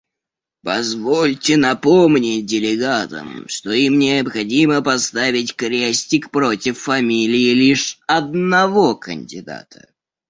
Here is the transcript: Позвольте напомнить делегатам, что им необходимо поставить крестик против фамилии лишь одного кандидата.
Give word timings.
Позвольте 0.63 1.57
напомнить 1.57 2.47
делегатам, 2.47 3.47
что 3.47 3.69
им 3.71 3.99
необходимо 3.99 4.81
поставить 4.81 5.55
крестик 5.55 6.31
против 6.31 6.79
фамилии 6.79 7.53
лишь 7.53 7.99
одного 8.07 8.95
кандидата. 8.95 9.89